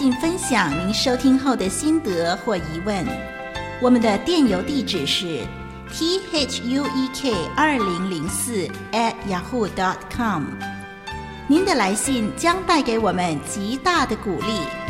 [0.00, 3.06] 请分享您收听后的心得或疑问。
[3.82, 5.46] 我们的电邮地址是
[5.92, 10.44] t h u e k 二零零四 at yahoo dot com。
[11.46, 14.89] 您的来信将带给我们极大的鼓励。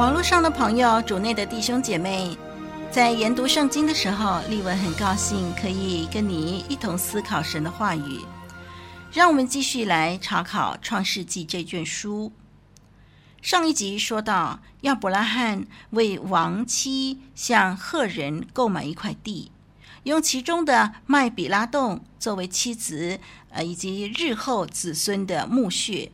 [0.00, 2.34] 网络上的朋友，主内的弟兄姐妹，
[2.90, 8.20] 在研读圣经的时候，丽文很高兴可以跟你一同思考神的话语。
[9.12, 12.32] 让我们继续来查考《创世纪》这卷书。
[13.42, 19.52] 上一集说到，亚伯拉罕为亡妻向赫人购买一块地，
[20.04, 23.20] 用其中的麦比拉洞作为妻子，
[23.50, 26.10] 呃，以及日后子孙的墓穴。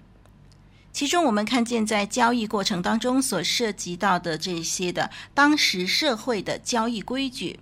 [0.96, 7.60] 其中，我们看见在交易过程当中所涉及到的这些的当时社会的交易规矩，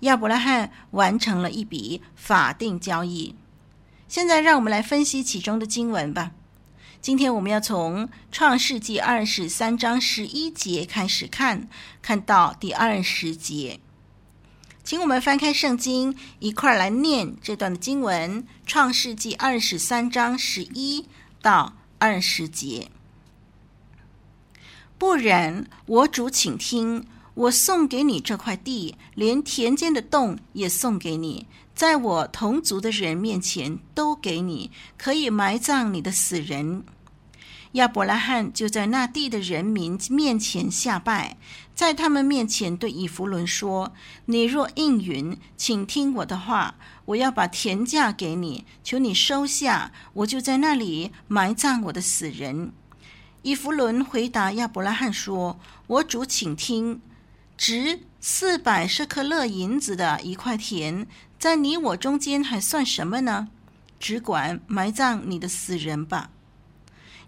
[0.00, 3.36] 亚伯拉罕完成了一笔法定交易。
[4.08, 6.32] 现在，让我们来分析其中的经文吧。
[7.00, 11.68] 今天我们要从创世纪二十三章十一节开始看，
[12.02, 13.78] 看到第二十节。
[14.82, 21.06] 请我们翻开圣经，一块儿来念这段的经文：创世纪二十三章十一
[21.40, 21.74] 到。
[21.98, 22.90] 二十节，
[24.98, 36.84] 不然，我主，请听，我送给你这块地，连田间的洞也送给你，在我同族的人面前都给你，可以埋葬你的死人。
[37.72, 41.36] 亚伯拉罕就在那地的人民面前下拜，
[41.74, 43.92] 在他们面前对以弗伦说
[44.26, 46.76] ：“你若应允，请听我的话。”
[47.06, 52.72] 我要把田价给你，求你收下，我就在那里埋葬我的死人。
[53.42, 57.00] 以弗伦回答亚伯拉罕说：“我主，请听，
[57.56, 61.06] 值四百舍克勒银子的一块田，
[61.38, 63.48] 在你我中间还算什么呢？
[64.00, 66.30] 只管埋葬你的死人吧。”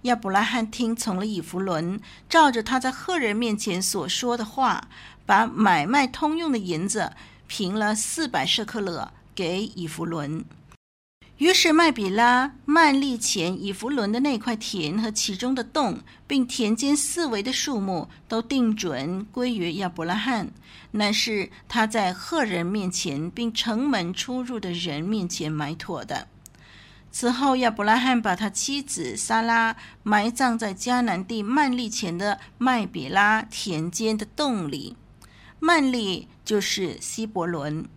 [0.02, 4.88] 亚伯拉罕听从了以弗伦，照着他在赫人面前所说的话，
[5.24, 7.12] 把买卖通用的银子
[7.46, 9.12] 平了四百舍克勒。
[9.38, 10.44] 给以弗伦，
[11.36, 20.50] 于是麦比拉、曼利前以弗伦的那块田和其中的洞，并田间四围的树木，都定准归于亚伯拉罕。
[20.90, 26.26] 乃是他在赫人面前，并城门出入的人面前埋妥的。
[27.12, 34.96] 此后，亚伯拉罕把他妻子撒拉埋葬在迦南地曼利前的麦比拉田间的洞里。
[35.60, 37.88] 曼利就是希伯伦。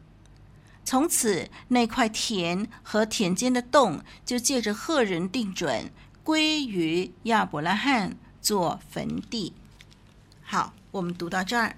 [0.91, 5.89] 从此，那块田和田间的洞就借着赫人定准，
[6.21, 9.53] 归于亚伯拉罕做坟地。
[10.41, 11.77] 好，我们读到这儿，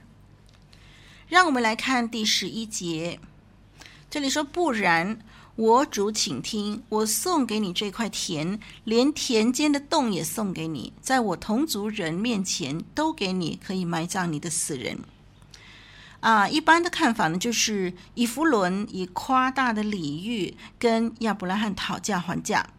[1.28, 3.20] 让我们来看第十一节。
[4.10, 5.20] 这里说：“不然，
[5.58, 14.98] 我主，请听，我送给你这块田，连田间的洞也送给你，在我同族人面前都给你，可以埋葬你的死人。”
[16.24, 22.70] 啊，一般的看法呢，就是以弗伦以夸大的礼遇跟亚伯拉罕讨价还价。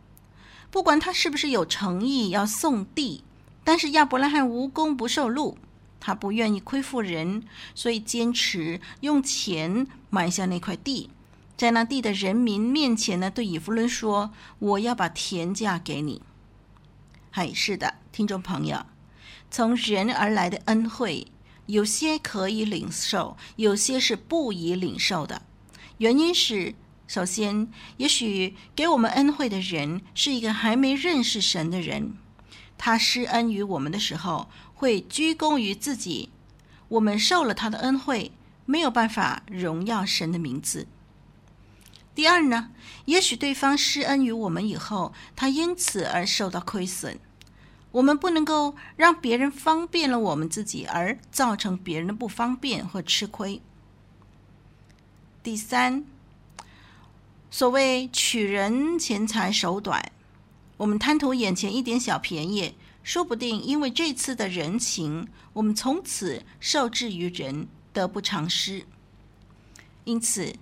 [0.71, 3.23] 不管他是不是有诚意要送地，
[3.63, 5.59] 但是亚伯拉罕无功不受禄，
[6.01, 7.43] 他不愿意亏负人，
[7.75, 11.11] 所以坚持用钱买下那块地，
[11.55, 16.23] 在那地的人民面前呢，对以弗伦说：“我要把田价给你。”
[17.31, 18.87] 嗨，是的，听众朋友，
[19.51, 21.27] 从人而来的恩惠。
[21.67, 25.43] 有些可以领受，有些是不宜领受的。
[25.99, 26.75] 原因是，
[27.07, 32.17] 首先，也许给我们恩惠的人是一个还没认识神的人，
[32.77, 36.31] 他施恩于我们的时候，会居功于自己。
[36.89, 38.33] 我们受了他的恩惠，
[38.67, 40.87] 没有办法荣耀神的名字。
[42.15, 42.71] 第二呢，
[43.07, 47.19] 也许对方施恩于我们以后，他因此而受到亏损。
[47.95, 53.63] 我们不能够让别人方便了我们自己，而造成别人的不方便或吃亏。
[55.45, 56.05] 第三，
[57.53, 60.11] 所谓取人钱财手短，
[60.77, 62.75] 我们贪图眼前一点小便宜，
[63.05, 68.85] 说不定因为这次的人情，我们从此受制于人，得不偿失。
[70.03, 70.57] 因此，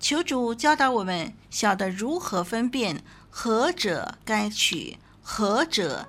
[0.00, 6.08] 求主教导我们，晓得如何分辨何者该取，何者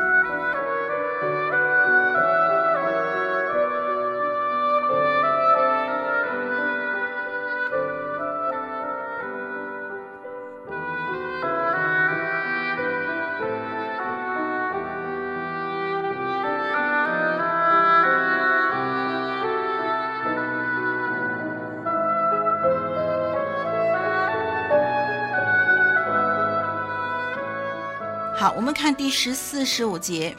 [28.55, 30.35] 我们看第十四、十五节，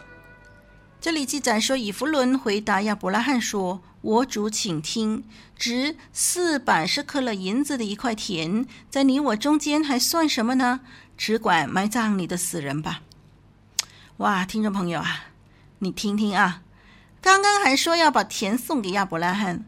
[1.00, 5.24] 这里记载说，以弗伦回答亚伯拉罕说：“我主，请听，
[5.56, 10.80] 值四百舍客勒银子的一块田，在你我中间还算什么呢？
[11.16, 13.00] 只管埋葬你的死人吧。”
[14.18, 15.24] 哇，听众朋友啊，
[15.78, 16.62] 你听听啊，
[17.22, 19.64] 刚刚还说要把田送给亚伯拉罕，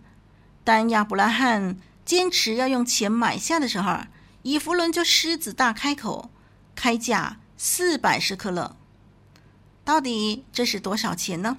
[0.63, 4.01] 当亚伯拉罕坚持要用钱买下的时候，
[4.43, 6.31] 以弗伦就狮子大开口，
[6.75, 7.39] 开价。
[7.57, 8.77] 四百舍克勒，
[9.85, 11.59] 到底这是多少钱呢？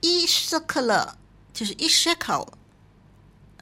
[0.00, 1.16] 一舍克勒
[1.52, 2.48] 就是一 shekel，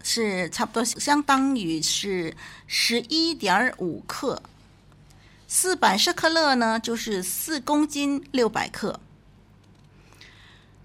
[0.02, 2.36] 是差不多相当于是
[2.66, 4.42] 十一点五克。
[5.48, 9.00] 四百舍克勒呢，就是四公斤六百克。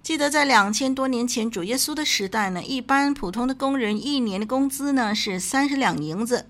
[0.02, 6.48] 记得在两千多年前主耶稣的时代呢，一般普通的工人一年的工资呢是三十两银子。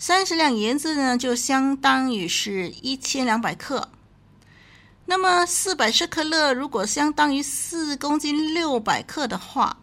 [0.00, 3.88] 三十两银子呢，就相当于是一千两百克。
[5.06, 9.78] 那么四百舍克勒如果相当于四公斤六百克的话，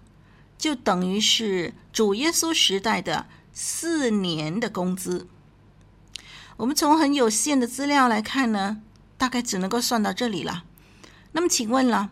[0.57, 5.27] 就等于是主耶稣时代的四年的工资。
[6.55, 8.81] 我们从很有限的资料来看呢，
[9.17, 10.63] 大概只能够算到这里了。
[11.33, 12.11] 那么请问了，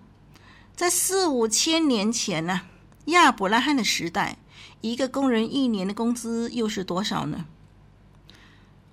[0.76, 2.64] 在四五千年前呢，
[3.06, 4.40] 亚伯拉罕的时代，
[4.82, 7.46] 一个工人一年的工资又是多少呢？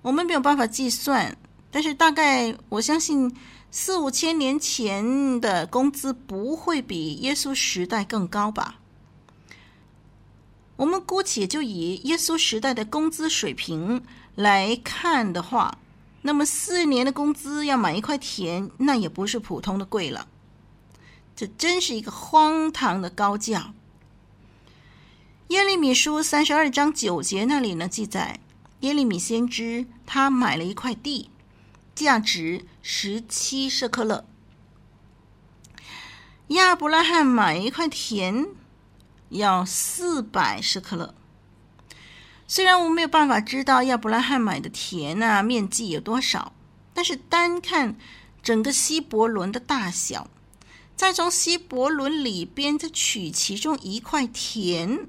[0.01, 1.37] 我们没有办法计算，
[1.69, 3.35] 但是大概我相信
[3.69, 8.79] 四五千年前的工资不会比耶稣时代更高吧。
[10.77, 14.03] 我们姑且就以耶稣时代的工资水平
[14.33, 15.77] 来看的话，
[16.23, 20.27] 那么四年的工资要买一块田，那也不是普通的贵了。
[21.35, 23.73] 这真是一个荒唐的高价。
[25.49, 28.39] 耶利米书三十二章九节那里呢记载。
[28.81, 31.29] 耶利米先知，他买了一块地，
[31.95, 34.25] 价值十七舍克勒。
[36.47, 38.47] 亚伯拉罕买一块田，
[39.29, 41.15] 要四百舍克勒。
[42.47, 46.51] 虽然我没有办法知道亚伯拉罕买的田啊面积有多少，
[46.93, 47.95] 但是单看
[48.43, 50.29] 整个希伯伦的大小，
[50.95, 55.07] 再从希伯伦里边再取其中一块田，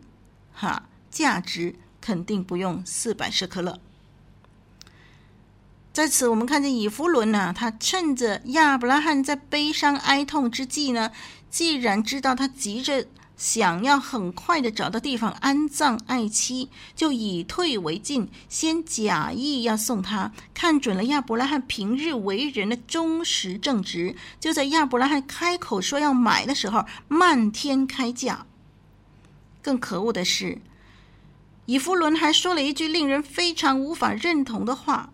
[0.53, 1.75] 哈，价值。
[2.03, 3.81] 肯定不用四百舍客勒。
[5.95, 11.13] 在此，我们看见以弗伦呢，他趁着亚伯拉罕在悲伤哀痛之际呢，
[11.51, 13.07] 既然知道他急着
[13.37, 20.33] 想要很快的找到地方安葬爱妻，就以退为进，先假意要送他。
[20.55, 28.47] 看准了亚伯拉罕平日为人的忠实正直，就在亚伯拉罕开口说要买的时候，漫天开价。
[29.61, 30.59] 更可恶的是。
[31.67, 35.13] 以弗伦还说了一句令人非常无法认同的话，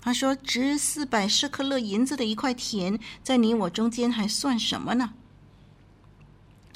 [0.00, 5.12] 他说：“值四百舍克勒银子的一块田，在你我中间还算什么呢？”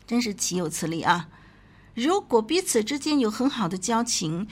[0.06, 1.28] 真是岂有此理啊！
[1.94, 4.46] 如果彼此之间有很好的交情，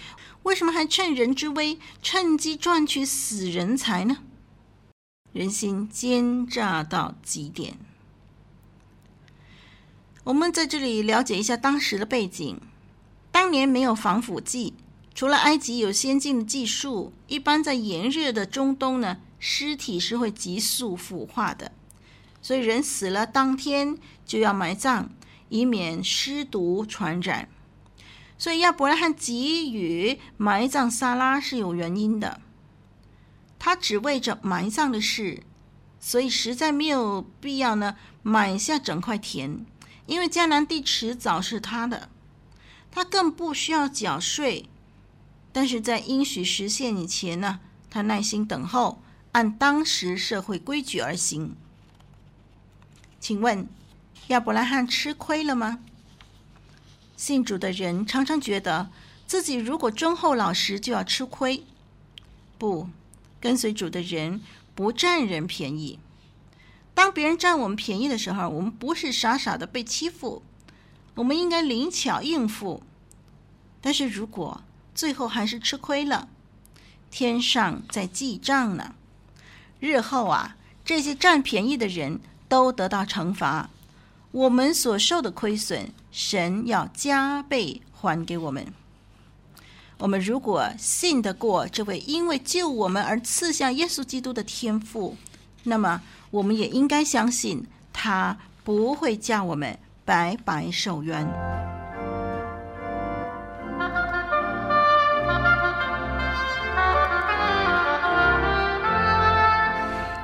[0.44, 4.18] 为什么还趁人之危，趁机赚取死人财呢？
[5.34, 7.76] 人心奸诈到极点。
[10.24, 12.58] 我们在这里了解一下当时的背景。
[13.32, 14.74] 当年没有防腐剂，
[15.14, 21.72] 除了埃及有先进的技术，一般在炎热的中东呢，尸体是会急速腐化的。
[22.40, 23.96] 所以人死了当天
[24.26, 25.06] 就要埋葬，
[25.48, 27.48] 以免尸毒传染。
[28.36, 32.40] 所以亚伯拉罕给予埋葬撒拉是有原因的，
[33.58, 35.44] 他只为着埋葬的事，
[36.00, 39.64] 所以实在没有必要呢买下整块田，
[40.06, 42.08] 因为迦南地迟早是他的，
[42.92, 44.66] 他更不需要缴税。
[45.52, 47.58] 但是在应许实现以前呢，
[47.90, 51.56] 他耐心等候，按当时社会规矩而行。
[53.18, 53.68] 请问，
[54.28, 55.80] 亚伯拉罕吃亏了吗？
[57.16, 58.90] 信主的人常常觉得
[59.26, 61.64] 自己如果忠厚老实就要吃亏。
[62.58, 62.88] 不，
[63.38, 64.40] 跟随主的人
[64.74, 65.98] 不占人便宜。
[66.94, 70.42] 当别人占我们便宜的时候，我们不是傻傻的被欺负，
[71.14, 72.82] 我们应该灵巧应付。
[73.80, 74.62] 但是如果
[74.94, 76.28] 最后还是吃亏了，
[77.10, 78.94] 天上在记账呢。
[79.80, 83.68] 日后啊，这些占便宜的人都得到惩罚。
[84.30, 88.72] 我们所受的亏损，神要加倍还给我们。
[89.98, 95.16] 我们如果信得过这位因为救我们而赐下耶稣基督的天父，
[95.64, 96.00] 那么
[96.30, 99.78] 我们也应该相信他不会叫我们
[100.12, 101.26] 白白受冤。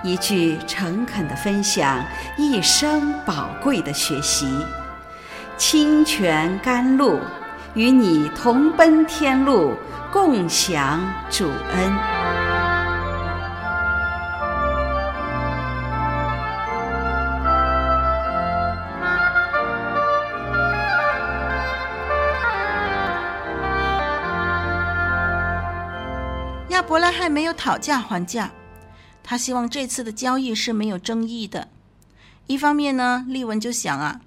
[0.03, 2.05] 一句诚恳的分享，
[2.37, 4.47] 一生宝贵的学习，
[5.57, 7.19] 清泉甘露，
[7.73, 9.73] 与你同奔天路，
[10.13, 12.18] 共享主恩。
[27.29, 28.53] 没有讨价还价。
[29.23, 31.69] 他希望这次的交易是没有争议的。
[32.47, 34.23] 一方面呢，利文就想啊，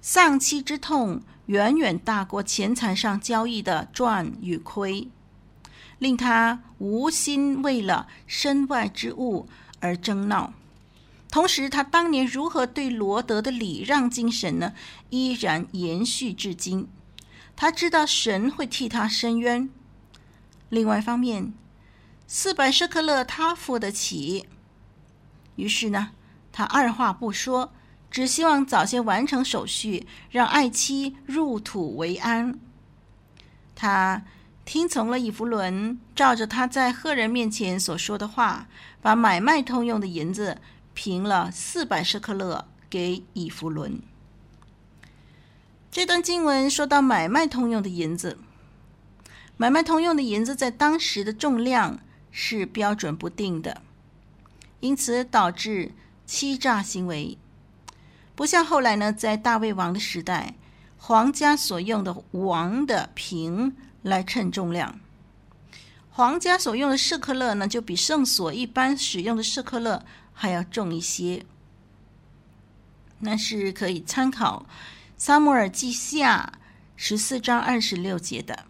[0.00, 5.08] 丧妻之痛远远大过钱财上交易的赚与亏，
[5.98, 9.48] 令他无心为了身外之物
[9.80, 10.52] 而争闹。
[11.30, 14.72] 同时，他当年如何对罗德的礼让精神呢，
[15.10, 16.86] 依然延续至今。
[17.56, 19.68] 他知道神会替他伸冤。
[20.68, 21.52] 另外一方面，
[22.26, 24.48] 四百舍克勒他付得起，
[25.56, 26.10] 于是呢，
[26.50, 27.72] 他二话不说，
[28.10, 32.58] 只希望早些完成手续，让爱妻入土为安。
[33.76, 34.24] 他
[34.64, 38.66] 听从了以弗伦，照着他在赫人面前所说的话，
[39.02, 40.58] 把买卖通用的银子
[40.94, 44.00] 平了四百舍克勒给以弗伦。
[45.90, 48.38] 这段经文说到买卖通用的银子，
[49.58, 52.00] 买卖通用的银子在当时的重量。
[52.36, 53.80] 是标准不定的，
[54.80, 55.92] 因此导致
[56.26, 57.38] 欺诈行为。
[58.34, 60.54] 不像后来呢，在大卫王的时代，
[60.98, 64.98] 皇家所用的王的瓶来称重量，
[66.10, 71.46] 皇家所用的舍克勒呢，就比圣所一般使用的舍克勒还要重一些。
[73.20, 74.66] 那是可以参考
[75.16, 76.54] 《撒母耳记下》
[76.96, 78.66] 十四章二十六节的。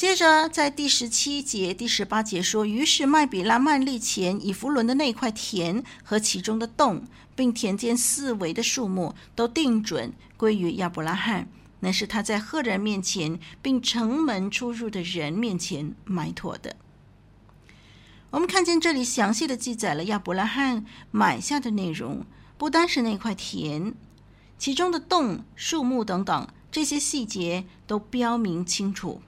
[0.00, 7.04] 接着，在第十七节、第十八节说：“于是麦比拉曼利前以弗伦的那块田和其中的洞，
[7.36, 16.76] 并田间四围的树木，都定准归于亚伯拉罕，那是他在赫人面前，并城门出入的人面前买妥的。”
[18.32, 22.24] 我们看见这里详细的记载了亚伯拉罕买下的内容，
[22.56, 23.92] 不单是那块田，
[24.56, 29.20] 其中的洞、树木等等这些细节都标明清楚。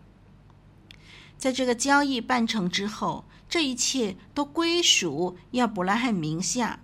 [1.42, 6.78] 在这个交易办成之后，这一切都归属亚伯拉罕名下，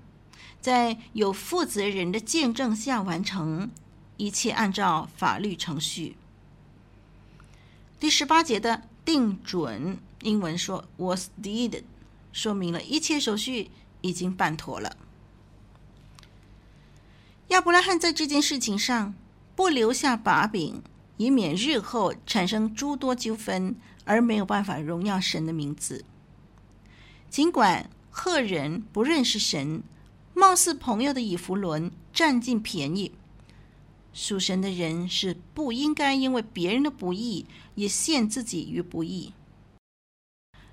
[0.61, 3.71] 在有负责人的见证下完成，
[4.17, 6.17] 一切按照法律程序。
[8.01, 11.85] 第十八节的定准，英文说 was deeded，
[12.33, 14.97] 说明了一切手续已经办妥了。
[17.51, 19.15] 亚伯拉罕在这件事情上
[19.55, 20.83] 不留下把柄，
[21.17, 23.77] 以免日后产生诸多纠纷。
[24.09, 26.07] 而没有办法荣耀神的名字。
[27.29, 29.83] 尽管赫人不认识神，
[30.33, 33.13] 貌似朋友的以弗伦占尽便宜，
[34.15, 39.35] 属神的人是不应该因为别人的不义也陷自己于不义。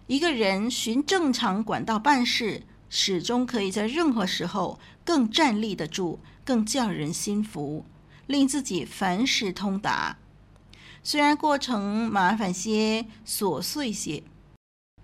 [0.08, 7.86] 一个人循正常管道办事，始终可以在任何时候更站立得住，更叫人心服，
[8.28, 10.20] 令自己凡事通达。
[11.08, 14.24] 虽然过程麻烦些、琐碎些，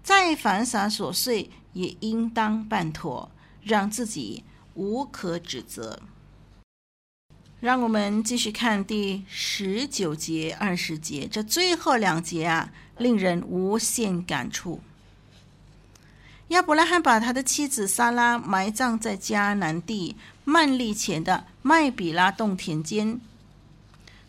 [0.02, 3.30] 再繁杂琐碎也应当办妥，
[3.62, 4.44] 让自己
[4.74, 6.00] 无可指责。
[7.60, 14.82] 让我们继续看第十九节、二十节，这最后两节啊，令人无限感触。
[16.48, 20.16] 亚伯拉罕把他的妻子撒拉埋葬在迦南地
[20.46, 23.22] 曼利前的麦比拉洞田间，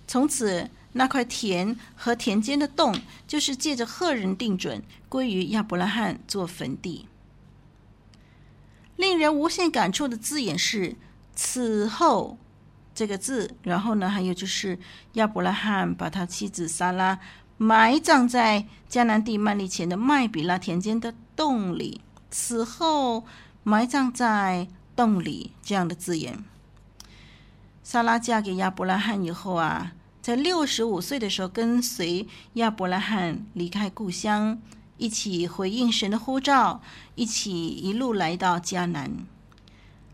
[0.06, 2.94] 从此那块田和田间的洞，
[3.26, 7.08] 就是借着赫人定准归于亚伯拉罕做坟地。
[8.96, 10.96] 令人无限感触的字眼是
[11.34, 12.38] “此后”。
[12.94, 14.78] 这个字，然后呢，还有就是
[15.14, 17.18] 亚伯拉罕把他妻子撒拉
[17.56, 23.24] 埋葬在迦南地幔利前的麦比拉田间的洞里，此后
[23.62, 26.44] 埋葬在洞里这样的字眼。
[27.82, 34.62] 撒拉嫁给亚伯拉罕以后啊，在六十五岁的时候，跟随亚伯拉罕离开故乡，
[34.96, 36.80] 一起回应神的呼召，
[37.16, 39.26] 一起一路来到迦南。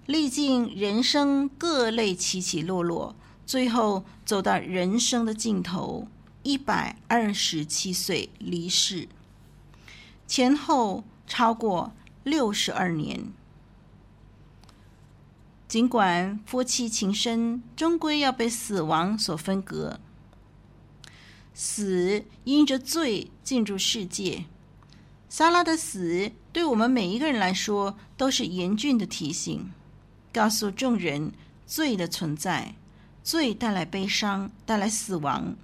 [0.07, 6.09] 历尽人生各类起起落落，最后走到人生的尽头，
[6.43, 9.09] 一百二十七岁离世，
[10.27, 11.93] 前后超过
[12.25, 13.27] 六十二年。
[15.69, 20.01] 尽管夫妻情深，终归要被死亡所分隔。
[21.53, 24.47] 死因着罪进入世界，
[25.29, 29.71] 撒拉的死对我们每一个人来说都是严峻的提醒。
[30.33, 31.33] 告诉众人
[31.67, 32.75] 罪的存在，
[33.23, 35.55] 罪带来悲伤，带来死亡。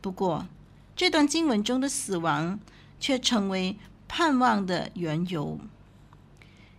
[0.00, 0.48] 不过，
[0.96, 2.58] 这段经文中的死亡
[2.98, 3.76] 却成为
[4.08, 5.60] 盼望的缘由。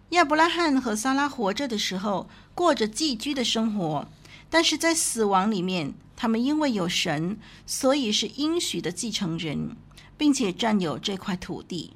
[0.09, 4.07] 亚伯拉罕和撒拉活着的时候，过着寄居的生活，
[4.49, 9.75] 但是在死亡里面，他们因为有神，所以是应许的继承人，
[10.17, 11.93] 并且占有这块土地。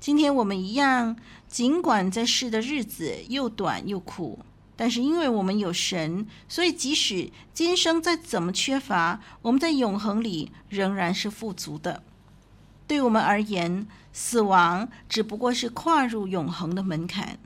[0.00, 4.40] 今天我们一样，尽管在世的日子又短又苦，
[4.74, 12.02] 但是因为我们有神，所以即使今生再怎么缺乏，我们在永恒里仍然是富足的。
[12.86, 17.38] 对我们而言，死亡只不过是跨入永恒的门槛。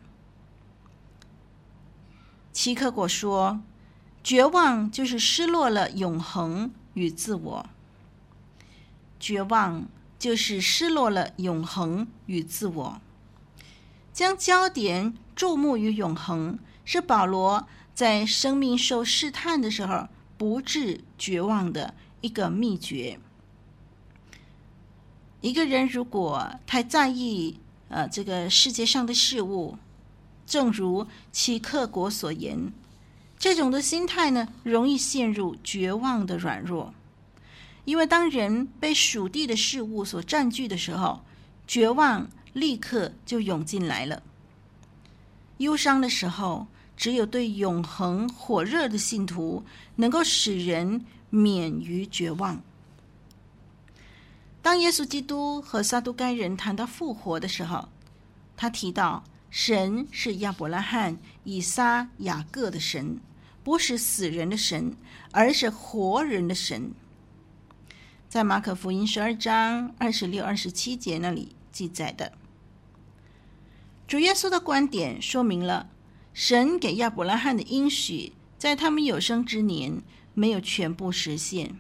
[2.53, 3.63] 齐克果说
[4.23, 7.67] ：“绝望就是失落了永恒与自我。”
[9.21, 9.87] 绝望。
[10.21, 13.01] 就是失落了永恒与自我，
[14.13, 23.19] 将焦点注目于永恒，是保罗在生命受试探的时候不致绝望的一个秘诀。
[25.41, 29.79] 一个人如果太在意呃这个世界上的事物，
[30.47, 32.73] 正如齐克果所言，
[33.39, 36.93] 这种的心态呢，容易陷入绝望的软弱。
[37.87, 41.23] 因为当人被属地的事物所占据的时候，
[41.67, 44.23] 绝望立刻就涌进来了。
[45.57, 49.65] 忧伤的时候，只有对永恒火热的信徒
[49.97, 52.61] 能够使人免于绝望。
[54.63, 57.89] 当耶稣基督和撒都该人谈到复活的时候，
[58.57, 63.19] 他提到神是亚伯拉罕、以撒、雅各的神，
[63.65, 64.95] 不是死人的神，
[65.33, 66.93] 而是活人的神。
[68.29, 72.33] 在马可福音十二章二十六、二十七节那里记载的，
[74.07, 75.89] 主耶稣的观点说明了
[76.33, 80.03] 神给亚伯拉罕的应许，在他们有生之年
[80.35, 81.77] 没有全部实现。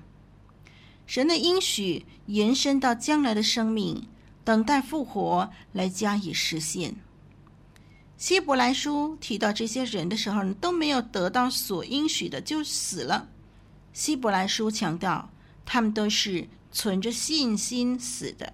[1.10, 4.06] 神的应许延伸到将来的生命，
[4.44, 6.94] 等待复活来加以实现。
[8.16, 13.28] 希伯来书提到这些人的时候，都没有得到所应许的就死了。
[13.92, 15.28] 希伯来书强调。
[15.66, 18.52] 他们都是存着信心死的。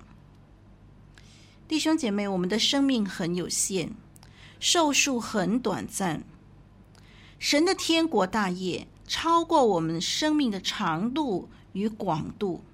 [1.69, 3.91] 弟兄姐妹，我们的生命很有限，
[4.61, 6.25] 寿数很短暂。
[7.39, 12.65] 神的天国大业超过我们生命的长度与广度，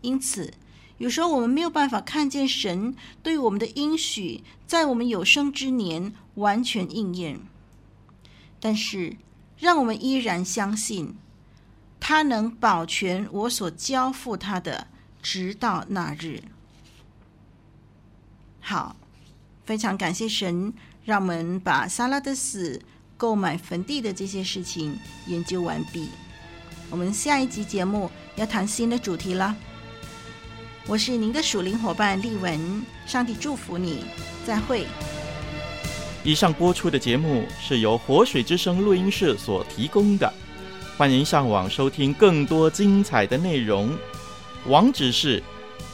[0.00, 0.52] 因此
[0.98, 7.40] 有时候我们没有办法看见神对我们的应许在我们有生之年完全应验。
[8.60, 9.16] 但是，
[9.58, 11.16] 让我们依然相信。
[12.04, 14.88] 他能保全我所交付他的，
[15.22, 16.42] 直到那日。
[18.60, 18.96] 好，
[19.64, 22.82] 非常感谢神，让我们把撒拉的死、
[23.22, 26.08] 购买坟地的这些事情研究完毕。
[26.90, 29.54] 我们下一集节目要谈新的主题了。
[30.88, 34.04] 我是您的属灵伙伴丽文，上帝祝福你，
[34.44, 34.88] 再会。
[36.24, 40.34] 以上播出的节目是由活水之声录音室所提供的。
[40.96, 43.96] 欢迎上网收听更多精彩的内容，
[44.66, 45.40] 网址是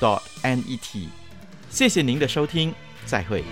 [0.00, 1.08] dot n e t。
[1.70, 2.74] 谢谢您的收听，
[3.06, 3.44] 再会。